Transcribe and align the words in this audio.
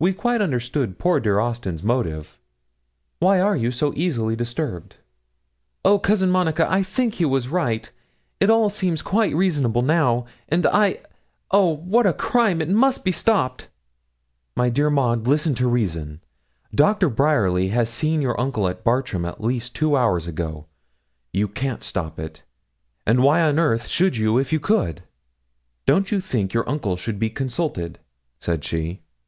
We 0.00 0.12
quite 0.12 0.42
understood 0.42 0.98
poor 0.98 1.20
dear 1.20 1.38
Austin's 1.38 1.84
motive. 1.84 2.36
Why 3.20 3.38
are 3.40 3.54
you 3.54 3.70
so 3.70 3.92
easily 3.94 4.34
disturbed?' 4.34 4.96
'Oh, 5.84 6.00
Cousin 6.00 6.32
Monica, 6.32 6.68
I 6.68 6.82
think 6.82 7.14
he 7.14 7.24
was 7.24 7.46
right; 7.46 7.88
it 8.40 8.50
all 8.50 8.70
seems 8.70 9.02
quite 9.02 9.32
reasonable 9.36 9.82
now; 9.82 10.26
and 10.48 10.66
I 10.66 10.98
oh, 11.52 11.76
what 11.76 12.06
a 12.08 12.12
crime! 12.12 12.60
it 12.60 12.70
must 12.70 13.04
be 13.04 13.12
stopped.' 13.12 13.68
'My 14.56 14.68
dear 14.68 14.90
Maud, 14.90 15.28
listen 15.28 15.54
to 15.54 15.68
reason. 15.68 16.22
Doctor 16.74 17.08
Bryerly 17.08 17.68
has 17.68 17.88
seen 17.88 18.20
your 18.20 18.40
uncle 18.40 18.66
at 18.66 18.82
Bartram 18.82 19.24
at 19.24 19.44
least 19.44 19.76
two 19.76 19.96
hours 19.96 20.26
ago. 20.26 20.66
You 21.32 21.46
can't 21.46 21.84
stop 21.84 22.18
it, 22.18 22.42
and 23.06 23.22
why 23.22 23.40
on 23.42 23.60
earth 23.60 23.86
should 23.86 24.16
you 24.16 24.38
if 24.38 24.52
you 24.52 24.58
could? 24.58 25.02
Don't 25.86 26.10
you 26.10 26.20
think 26.20 26.52
your 26.52 26.68
uncle 26.68 26.96
should 26.96 27.20
be 27.20 27.30
consulted?' 27.30 28.00
said 28.40 28.64
she. 28.64 29.02